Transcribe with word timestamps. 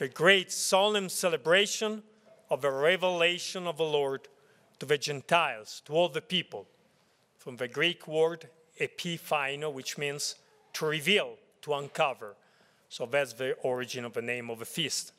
the 0.00 0.08
great 0.08 0.50
solemn 0.50 1.10
celebration 1.10 2.02
of 2.48 2.62
the 2.62 2.70
revelation 2.70 3.66
of 3.66 3.76
the 3.76 3.84
Lord 3.84 4.28
to 4.78 4.86
the 4.86 4.96
Gentiles, 4.96 5.82
to 5.84 5.92
all 5.92 6.08
the 6.08 6.22
people, 6.22 6.66
from 7.36 7.58
the 7.58 7.68
Greek 7.68 8.08
word 8.08 8.48
epiphaino, 8.80 9.70
which 9.70 9.98
means 9.98 10.36
to 10.72 10.86
reveal, 10.86 11.34
to 11.60 11.74
uncover. 11.74 12.34
So 12.88 13.04
that's 13.04 13.34
the 13.34 13.52
origin 13.62 14.06
of 14.06 14.14
the 14.14 14.22
name 14.22 14.48
of 14.48 14.58
the 14.58 14.64
feast. 14.64 15.12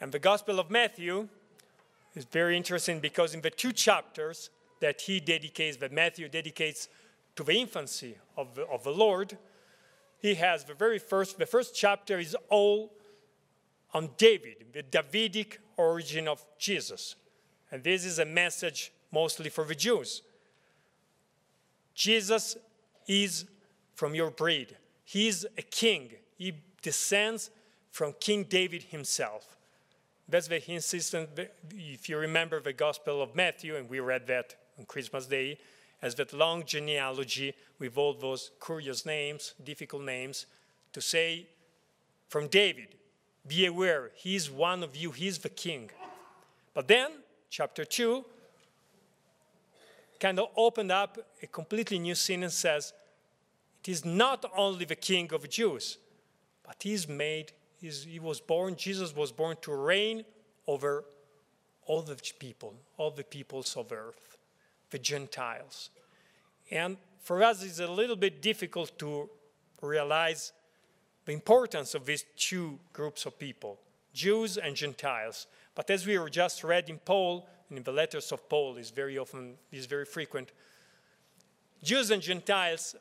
And 0.00 0.12
the 0.12 0.20
Gospel 0.20 0.60
of 0.60 0.70
Matthew 0.70 1.26
is 2.14 2.26
very 2.26 2.56
interesting 2.56 3.00
because 3.00 3.34
in 3.34 3.40
the 3.40 3.50
two 3.50 3.72
chapters 3.72 4.50
that 4.78 5.00
he 5.00 5.18
dedicates, 5.18 5.76
that 5.78 5.90
Matthew 5.90 6.28
dedicates 6.28 6.88
to 7.34 7.42
the 7.42 7.54
infancy 7.54 8.16
of 8.36 8.54
the, 8.54 8.62
of 8.66 8.84
the 8.84 8.92
Lord, 8.92 9.36
he 10.20 10.36
has 10.36 10.62
the 10.62 10.74
very 10.74 11.00
first, 11.00 11.36
the 11.36 11.46
first 11.46 11.74
chapter 11.74 12.20
is 12.20 12.36
all 12.48 12.92
on 13.92 14.10
David, 14.16 14.66
the 14.72 14.82
Davidic 14.82 15.60
origin 15.76 16.28
of 16.28 16.44
Jesus. 16.58 17.16
And 17.70 17.82
this 17.82 18.04
is 18.04 18.18
a 18.18 18.24
message 18.24 18.92
mostly 19.12 19.50
for 19.50 19.64
the 19.64 19.74
Jews. 19.74 20.22
Jesus 21.94 22.56
is 23.06 23.44
from 23.94 24.14
your 24.14 24.30
breed. 24.30 24.76
He 25.04 25.28
is 25.28 25.46
a 25.58 25.62
king. 25.62 26.10
He 26.36 26.54
descends 26.82 27.50
from 27.90 28.14
King 28.20 28.44
David 28.44 28.84
himself. 28.84 29.56
That's 30.28 30.46
the 30.46 30.72
insistence. 30.72 31.28
If 31.72 32.08
you 32.08 32.16
remember 32.16 32.60
the 32.60 32.72
Gospel 32.72 33.20
of 33.20 33.34
Matthew, 33.34 33.76
and 33.76 33.90
we 33.90 33.98
read 33.98 34.28
that 34.28 34.54
on 34.78 34.84
Christmas 34.86 35.26
Day, 35.26 35.58
as 36.00 36.14
that 36.14 36.32
long 36.32 36.64
genealogy 36.64 37.52
with 37.78 37.98
all 37.98 38.14
those 38.14 38.52
curious 38.64 39.04
names, 39.04 39.54
difficult 39.62 40.02
names, 40.02 40.46
to 40.92 41.00
say, 41.00 41.46
from 42.28 42.46
David, 42.46 42.94
be 43.46 43.66
aware, 43.66 44.10
he's 44.14 44.50
one 44.50 44.82
of 44.82 44.96
you, 44.96 45.10
he's 45.10 45.38
the 45.38 45.48
king. 45.48 45.90
But 46.74 46.88
then, 46.88 47.10
chapter 47.48 47.84
2, 47.84 48.24
kind 50.20 50.38
of 50.38 50.48
opened 50.56 50.92
up 50.92 51.18
a 51.42 51.46
completely 51.46 51.98
new 51.98 52.14
scene 52.14 52.42
and 52.42 52.52
says, 52.52 52.92
it 53.82 53.88
is 53.88 54.04
not 54.04 54.44
only 54.56 54.84
the 54.84 54.94
king 54.94 55.32
of 55.32 55.48
Jews, 55.48 55.96
but 56.66 56.76
he's 56.80 57.08
made, 57.08 57.52
he's, 57.80 58.04
he 58.04 58.20
was 58.20 58.40
born, 58.40 58.76
Jesus 58.76 59.16
was 59.16 59.32
born 59.32 59.56
to 59.62 59.74
reign 59.74 60.24
over 60.66 61.04
all 61.86 62.02
the 62.02 62.16
people, 62.38 62.74
all 62.98 63.10
the 63.10 63.24
peoples 63.24 63.76
of 63.76 63.90
earth, 63.90 64.38
the 64.90 64.98
Gentiles. 64.98 65.90
And 66.70 66.98
for 67.22 67.42
us, 67.42 67.64
it's 67.64 67.80
a 67.80 67.90
little 67.90 68.16
bit 68.16 68.42
difficult 68.42 68.98
to 68.98 69.28
realize 69.80 70.52
the 71.24 71.32
importance 71.32 71.94
of 71.94 72.06
these 72.06 72.24
two 72.36 72.78
groups 72.92 73.26
of 73.26 73.38
people, 73.38 73.78
Jews 74.12 74.56
and 74.56 74.74
Gentiles. 74.74 75.46
But 75.74 75.90
as 75.90 76.06
we 76.06 76.18
were 76.18 76.30
just 76.30 76.64
read 76.64 76.88
in 76.88 76.98
Paul, 76.98 77.48
and 77.68 77.78
in 77.78 77.84
the 77.84 77.92
letters 77.92 78.32
of 78.32 78.48
Paul 78.48 78.76
is 78.76 78.90
very 78.90 79.18
often, 79.18 79.54
is 79.70 79.86
very 79.86 80.04
frequent, 80.04 80.52
Jews 81.82 82.10
and 82.10 82.20
Gentiles, 82.22 82.96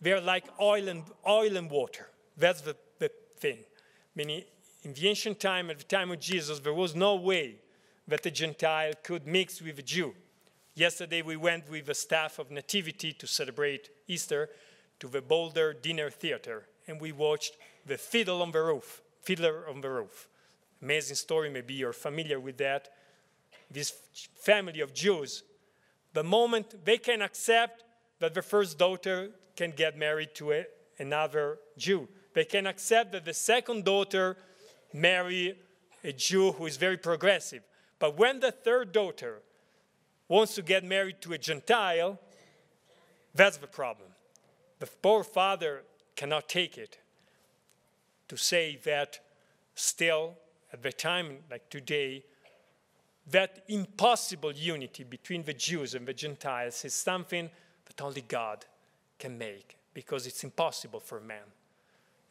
they're 0.00 0.20
like 0.20 0.44
oil 0.60 0.88
and, 0.88 1.04
oil 1.26 1.56
and 1.56 1.70
water. 1.70 2.08
That's 2.36 2.60
the, 2.60 2.76
the 2.98 3.10
thing. 3.38 3.58
Meaning, 4.14 4.44
in 4.82 4.94
the 4.94 5.08
ancient 5.08 5.40
time, 5.40 5.70
at 5.70 5.78
the 5.78 5.84
time 5.84 6.10
of 6.10 6.20
Jesus, 6.20 6.58
there 6.60 6.74
was 6.74 6.94
no 6.94 7.16
way 7.16 7.56
that 8.08 8.26
a 8.26 8.30
Gentile 8.30 8.92
could 9.02 9.26
mix 9.26 9.62
with 9.62 9.78
a 9.78 9.82
Jew. 9.82 10.14
Yesterday, 10.74 11.22
we 11.22 11.36
went 11.36 11.70
with 11.70 11.86
the 11.86 11.94
staff 11.94 12.38
of 12.38 12.50
Nativity 12.50 13.12
to 13.12 13.26
celebrate 13.26 13.90
Easter 14.08 14.48
to 14.98 15.08
the 15.08 15.20
Boulder 15.20 15.72
Dinner 15.72 16.10
Theater 16.10 16.66
and 16.90 17.00
we 17.00 17.12
watched 17.12 17.56
The 17.86 17.96
Fiddle 17.96 18.42
on 18.42 18.50
the 18.50 18.60
Roof, 18.60 19.00
Fiddler 19.22 19.64
on 19.68 19.80
the 19.80 19.88
Roof. 19.88 20.28
Amazing 20.82 21.16
story, 21.16 21.48
maybe 21.48 21.74
you're 21.74 21.92
familiar 21.92 22.40
with 22.40 22.58
that. 22.58 22.88
This 23.70 23.90
family 24.40 24.80
of 24.80 24.92
Jews, 24.92 25.44
the 26.12 26.24
moment 26.24 26.84
they 26.84 26.98
can 26.98 27.22
accept 27.22 27.84
that 28.18 28.34
the 28.34 28.42
first 28.42 28.78
daughter 28.78 29.30
can 29.56 29.70
get 29.70 29.96
married 29.96 30.34
to 30.34 30.52
a, 30.52 30.66
another 30.98 31.58
Jew, 31.78 32.08
they 32.34 32.44
can 32.44 32.66
accept 32.66 33.12
that 33.12 33.24
the 33.24 33.34
second 33.34 33.84
daughter 33.84 34.36
marry 34.92 35.56
a 36.02 36.12
Jew 36.12 36.52
who 36.52 36.66
is 36.66 36.76
very 36.76 36.96
progressive. 36.96 37.62
But 37.98 38.18
when 38.18 38.40
the 38.40 38.50
third 38.50 38.92
daughter 38.92 39.42
wants 40.28 40.54
to 40.54 40.62
get 40.62 40.82
married 40.84 41.20
to 41.22 41.34
a 41.34 41.38
Gentile, 41.38 42.18
that's 43.34 43.58
the 43.58 43.66
problem. 43.66 44.08
The 44.78 44.86
poor 44.86 45.22
father 45.22 45.82
cannot 46.20 46.50
take 46.50 46.76
it 46.76 46.98
to 48.28 48.36
say 48.36 48.78
that 48.84 49.20
still 49.74 50.34
at 50.70 50.82
the 50.82 50.92
time 50.92 51.38
like 51.50 51.70
today 51.70 52.22
that 53.30 53.64
impossible 53.68 54.52
unity 54.52 55.02
between 55.02 55.42
the 55.44 55.54
Jews 55.54 55.94
and 55.94 56.04
the 56.06 56.12
Gentiles 56.12 56.84
is 56.84 56.92
something 56.92 57.48
that 57.86 58.02
only 58.02 58.20
God 58.20 58.66
can 59.18 59.38
make 59.38 59.78
because 59.94 60.26
it's 60.26 60.44
impossible 60.44 61.00
for 61.00 61.20
man. 61.20 61.48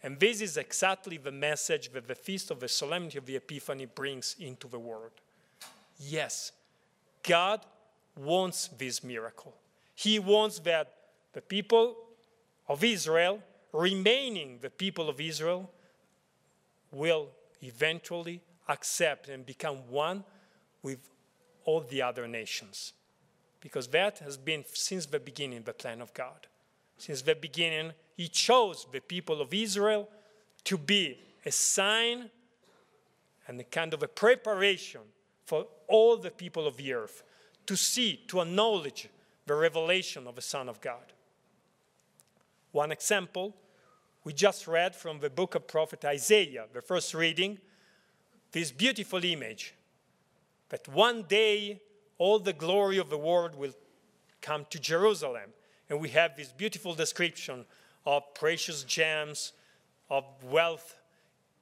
And 0.04 0.20
this 0.20 0.40
is 0.40 0.56
exactly 0.58 1.18
the 1.18 1.32
message 1.32 1.92
that 1.94 2.08
the 2.08 2.14
Feast 2.14 2.52
of 2.52 2.60
the 2.60 2.68
Solemnity 2.68 3.18
of 3.18 3.26
the 3.26 3.38
Epiphany 3.38 3.88
brings 3.88 4.36
into 4.40 4.68
the 4.68 4.78
world. 4.78 5.18
Yes, 6.00 6.52
God 7.24 7.66
wants 8.16 8.68
this 8.78 9.04
miracle. 9.04 9.56
He 9.96 10.20
wants 10.20 10.60
that 10.60 10.94
the 11.34 11.42
people 11.42 11.96
of 12.68 12.84
Israel 12.84 13.42
remaining 13.74 14.60
the 14.62 14.70
people 14.70 15.10
of 15.10 15.22
Israel 15.22 15.70
will 16.92 17.30
eventually 17.62 18.42
accept 18.68 19.30
and 19.30 19.46
become 19.46 19.78
one 19.90 20.24
with 20.82 21.00
all 21.66 21.82
the 21.82 22.02
other 22.02 22.28
nations. 22.28 22.94
Because 23.62 23.88
that 23.90 24.20
has 24.20 24.38
been 24.38 24.64
since 24.74 25.06
the 25.06 25.20
beginning 25.20 25.64
the 25.64 25.74
plan 25.74 26.02
of 26.02 26.14
God. 26.14 26.48
Since 26.98 27.22
the 27.24 27.36
beginning, 27.36 27.92
He 28.16 28.28
chose 28.28 28.88
the 28.92 29.02
people 29.02 29.42
of 29.42 29.54
Israel 29.54 30.10
to 30.66 30.78
be 30.78 31.20
a 31.46 31.52
sign 31.52 32.30
and 33.48 33.60
a 33.60 33.64
kind 33.64 33.94
of 33.94 34.04
a 34.04 34.08
preparation 34.08 35.02
for 35.46 35.68
all 35.88 36.18
the 36.18 36.32
people 36.32 36.68
of 36.68 36.78
the 36.78 36.94
earth 36.94 37.24
to 37.66 37.76
see, 37.76 38.22
to 38.28 38.42
acknowledge 38.42 39.10
the 39.46 39.56
revelation 39.56 40.28
of 40.28 40.36
the 40.36 40.42
Son 40.42 40.70
of 40.70 40.80
God. 40.82 41.14
One 42.72 42.92
example, 42.92 43.56
we 44.24 44.34
just 44.34 44.68
read 44.68 44.96
from 44.96 45.20
the 45.20 45.30
book 45.30 45.56
of 45.56 45.68
prophet 45.68 46.06
Isaiah, 46.06 46.66
the 46.72 46.82
first 46.82 47.14
reading, 47.14 47.58
this 48.52 48.72
beautiful 48.72 49.24
image 49.24 49.74
that 50.70 50.88
one 50.88 51.24
day 51.24 51.82
all 52.18 52.38
the 52.40 52.54
glory 52.54 52.98
of 52.98 53.10
the 53.10 53.18
world 53.18 53.56
will 53.56 53.74
come 54.42 54.66
to 54.70 54.80
Jerusalem. 54.80 55.52
And 55.90 56.00
we 56.00 56.10
have 56.10 56.36
this 56.36 56.50
beautiful 56.50 56.94
description 56.94 57.66
of 58.06 58.34
precious 58.36 58.84
gems, 58.84 59.54
of 60.10 60.26
wealth, 60.44 60.96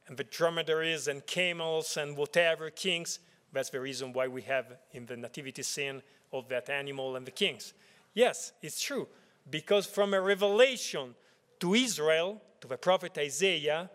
and 0.08 0.18
the 0.18 0.26
dromedaries 0.26 1.08
and 1.08 1.26
camels 1.26 1.96
and 1.96 2.18
whatever 2.18 2.70
kings. 2.70 3.20
That's 3.54 3.70
the 3.70 3.80
reason 3.80 4.12
why 4.12 4.28
we 4.28 4.42
have 4.44 4.66
in 4.92 5.06
the 5.06 5.16
nativity 5.16 5.64
scene 5.64 6.02
of 6.34 6.50
that 6.50 6.70
animal 6.70 7.16
and 7.16 7.26
the 7.26 7.32
kings. 7.32 7.74
Yes, 8.14 8.52
it's 8.62 8.82
true 8.82 9.08
because 9.50 9.86
from 9.86 10.14
a 10.14 10.22
revelation 10.22 11.16
to 11.60 11.74
Israel, 11.74 12.42
to 12.62 12.68
the 12.68 12.78
prophet 12.78 13.18
Isaiah, 13.18 13.90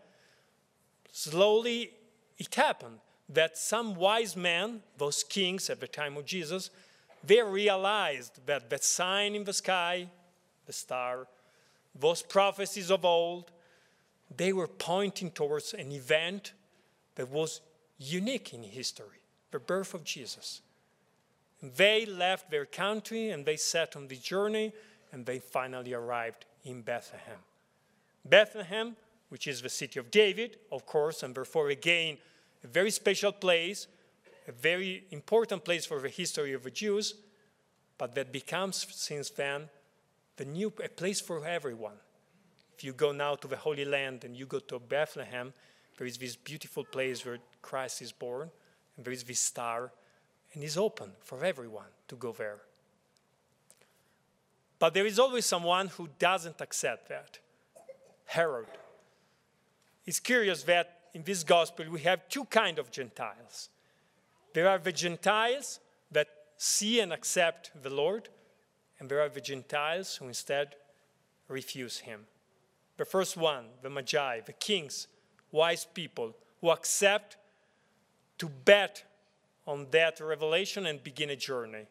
slowly 1.11 1.93
it 2.39 2.55
happened 2.55 2.99
that 3.29 3.57
some 3.57 3.95
wise 3.95 4.37
men, 4.37 4.83
those 4.99 5.23
kings 5.23 5.71
at 5.71 5.81
the 5.81 5.87
time 5.87 6.17
of 6.17 6.25
Jesus, 6.25 6.71
they 7.25 7.43
realized 7.43 8.45
that 8.47 8.69
that 8.69 8.85
sign 8.85 9.35
in 9.35 9.45
the 9.45 9.53
sky, 9.53 10.09
the 10.67 10.73
star, 10.73 11.29
those 11.95 12.23
prophecies 12.23 12.91
of 12.91 13.05
old, 13.05 13.51
they 14.35 14.53
were 14.53 14.67
pointing 14.67 15.31
towards 15.31 15.75
an 15.75 15.93
event 15.93 16.53
that 17.15 17.31
was 17.31 17.61
unique 17.99 18.53
in 18.55 18.63
history 18.63 19.23
the 19.53 19.61
birth 19.61 19.95
of 19.95 20.03
Jesus. 20.03 20.63
They 21.63 22.05
left 22.05 22.51
their 22.51 22.67
country 22.67 23.31
and 23.31 23.45
they 23.45 23.57
set 23.57 23.95
on 23.95 24.09
the 24.09 24.17
journey 24.17 24.73
and 25.13 25.27
they 25.27 25.39
finally 25.39 25.93
arrived 25.93 26.47
in 26.65 26.83
Bethlehem. 26.83 27.39
Bethlehem, 28.25 28.97
which 29.29 29.47
is 29.47 29.63
the 29.63 29.69
city 29.69 30.01
of 30.01 30.11
David, 30.11 30.59
of 30.71 30.87
course, 30.87 31.23
and 31.23 31.35
therefore 31.35 31.69
again 31.69 32.19
a 32.65 32.67
very 32.67 32.91
special 32.91 33.33
place, 33.33 33.87
a 34.49 34.53
very 34.53 35.05
important 35.11 35.65
place 35.65 35.85
for 35.87 36.01
the 36.01 36.09
history 36.09 36.53
of 36.53 36.63
the 36.63 36.71
Jews, 36.71 37.15
but 37.99 38.15
that 38.15 38.33
becomes 38.33 38.87
since 38.91 39.31
then 39.31 39.69
the 40.37 40.45
new 40.45 40.73
a 40.83 40.89
place 40.89 41.21
for 41.21 41.47
everyone. 41.47 41.99
If 42.77 42.85
you 42.85 42.93
go 42.93 43.13
now 43.13 43.35
to 43.37 43.47
the 43.47 43.57
Holy 43.57 43.85
Land 43.85 44.25
and 44.25 44.37
you 44.37 44.47
go 44.47 44.59
to 44.59 44.79
Bethlehem, 44.79 45.53
there 45.99 46.07
is 46.07 46.19
this 46.19 46.37
beautiful 46.37 46.85
place 46.85 47.25
where 47.25 47.39
Christ 47.61 48.03
is 48.03 48.13
born, 48.13 48.51
and 48.97 49.05
there 49.05 49.13
is 49.13 49.25
this 49.25 49.41
star, 49.41 49.93
and 50.53 50.65
it's 50.65 50.77
open 50.77 51.13
for 51.21 51.45
everyone 51.45 51.87
to 52.09 52.17
go 52.17 52.33
there. 52.33 52.61
But 54.83 54.95
there 54.95 55.07
is 55.07 55.21
always 55.21 55.47
someone 55.47 55.87
who 55.87 56.09
doesn't 56.19 56.61
accept 56.61 57.09
that 57.09 57.39
Herod. 58.25 58.67
It's 60.07 60.19
curious 60.19 60.65
that 60.65 61.03
in 61.15 61.23
this 61.23 61.45
gospel 61.45 61.87
we 61.89 62.01
have 62.01 62.29
two 62.29 62.47
kind 62.47 62.81
of 62.81 62.91
Gentiles. 62.91 63.69
There 64.55 64.69
are 64.69 64.81
the 64.81 64.91
Gentiles 64.91 65.79
that 66.11 66.27
see 66.57 66.99
and 66.99 67.13
accept 67.13 67.71
the 67.81 67.91
Lord, 67.91 68.29
and 68.99 69.09
there 69.09 69.21
are 69.21 69.29
the 69.29 69.41
Gentiles 69.41 70.17
who 70.17 70.27
instead 70.27 70.75
refuse 71.47 72.01
him. 72.01 72.27
The 72.97 73.05
first 73.05 73.37
one, 73.37 73.67
the 73.83 73.89
Magi, 73.89 74.41
the 74.41 74.53
kings, 74.53 75.07
wise 75.53 75.85
people 75.95 76.35
who 76.61 76.71
accept 76.71 77.37
to 78.39 78.49
bet 78.49 79.05
on 79.65 79.87
that 79.93 80.19
revelation 80.19 80.87
and 80.87 81.05
begin 81.05 81.31
a 81.31 81.37
journey. 81.37 81.87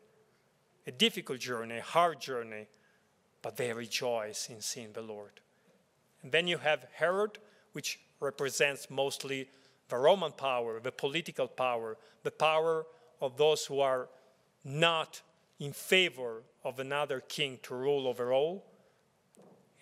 A 0.85 0.91
difficult 0.91 1.39
journey, 1.39 1.77
a 1.77 1.81
hard 1.81 2.19
journey, 2.19 2.67
but 3.41 3.57
they 3.57 3.73
rejoice 3.73 4.49
in 4.49 4.61
seeing 4.61 4.93
the 4.93 5.01
Lord. 5.01 5.39
And 6.21 6.31
then 6.31 6.47
you 6.47 6.57
have 6.59 6.85
Herod, 6.93 7.39
which 7.73 7.99
represents 8.19 8.89
mostly 8.89 9.49
the 9.89 9.97
Roman 9.97 10.31
power, 10.31 10.79
the 10.79 10.91
political 10.91 11.47
power, 11.47 11.97
the 12.23 12.31
power 12.31 12.85
of 13.19 13.37
those 13.37 13.65
who 13.65 13.79
are 13.79 14.09
not 14.63 15.21
in 15.59 15.73
favor 15.73 16.43
of 16.63 16.79
another 16.79 17.19
king 17.19 17.59
to 17.63 17.75
rule 17.75 18.07
over 18.07 18.31
all, 18.31 18.65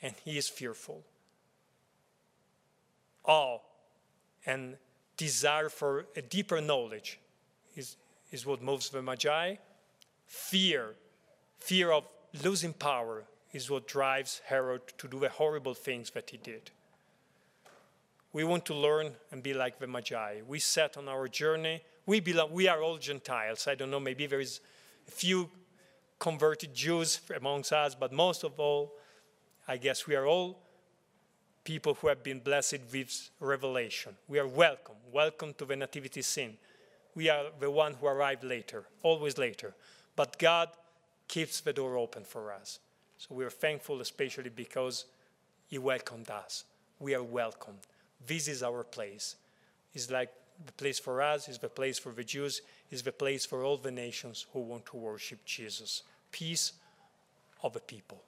and 0.02 0.14
he 0.24 0.38
is 0.38 0.48
fearful. 0.50 1.04
Awe 3.26 3.60
and 4.46 4.78
desire 5.18 5.70
for 5.70 6.08
a 6.16 6.22
deeper 6.22 6.62
knowledge 6.62 7.20
is, 7.76 7.98
is 8.32 8.46
what 8.46 8.62
moves 8.62 8.90
the 8.90 9.02
Magi. 9.02 9.56
Fear, 10.26 10.96
fear 11.60 11.92
of 11.92 12.06
losing 12.44 12.74
power, 12.74 13.26
is 13.52 13.70
what 13.70 13.88
drives 13.88 14.42
Herod 14.46 14.82
to 14.98 15.08
do 15.08 15.20
the 15.20 15.30
horrible 15.30 15.74
things 15.74 16.12
that 16.12 16.30
he 16.30 16.38
did. 16.38 16.72
We 18.32 18.44
want 18.44 18.66
to 18.66 18.76
learn 18.76 19.14
and 19.32 19.42
be 19.42 19.54
like 19.54 19.80
the 19.80 19.88
Magi. 19.88 20.42
We 20.48 20.60
set 20.60 20.98
on 20.98 21.08
our 21.08 21.28
journey. 21.28 21.82
We 22.06 22.20
belong, 22.20 22.52
we 22.52 22.68
are 22.68 22.82
all 22.82 22.98
Gentiles. 22.98 23.68
I 23.68 23.76
don't 23.76 23.90
know, 23.90 24.00
maybe 24.00 24.28
there 24.28 24.40
is 24.40 24.60
a 25.08 25.12
few 25.12 25.50
converted 26.20 26.74
Jews 26.76 27.22
amongst 27.36 27.74
us, 27.74 27.96
but 27.96 28.14
most 28.14 28.44
of 28.44 28.60
all, 28.60 28.94
I 29.68 29.78
guess 29.78 30.06
we 30.06 30.16
are 30.16 30.28
all 30.28 30.60
people 31.64 31.96
who 31.96 32.08
have 32.08 32.24
been 32.24 32.40
blessed 32.40 32.80
with 32.92 33.30
revelation. 33.40 34.16
We 34.28 34.40
are 34.40 34.48
welcome. 34.48 34.96
Welcome 35.12 35.54
to 35.56 35.66
the 35.66 35.76
nativity 35.76 36.22
scene. 36.22 36.58
We 37.16 37.30
are 37.30 37.46
the 37.60 37.72
one 37.72 37.94
who 37.94 38.08
arrive 38.08 38.44
later, 38.44 38.86
always 39.02 39.38
later. 39.38 39.74
But 40.16 40.38
God 40.38 40.70
keeps 41.28 41.62
the 41.62 41.74
door 41.74 41.98
open 41.98 42.24
for 42.24 42.52
us. 42.52 42.80
So 43.20 43.36
we 43.36 43.44
are 43.44 43.50
thankful, 43.50 44.00
especially 44.00 44.50
because 44.50 45.06
He 45.68 45.78
welcomed 45.78 46.30
us. 46.32 46.64
We 47.00 47.14
are 47.14 47.24
welcome. 47.24 47.76
This 48.26 48.48
is 48.48 48.64
our 48.64 48.84
place. 48.84 49.36
It's 49.94 50.10
like 50.10 50.32
the 50.66 50.72
place 50.72 51.00
for 51.00 51.22
us, 51.22 51.50
is 51.50 51.58
the 51.58 51.68
place 51.68 52.00
for 52.00 52.14
the 52.14 52.24
Jews, 52.24 52.62
is 52.90 53.04
the 53.04 53.12
place 53.12 53.46
for 53.46 53.64
all 53.64 53.78
the 53.78 53.92
nations 53.92 54.46
who 54.54 54.62
want 54.62 54.86
to 54.88 54.98
worship 54.98 55.44
Jesus. 55.46 56.04
Peace 56.32 56.74
of 57.62 57.74
the 57.74 57.80
people. 57.82 58.24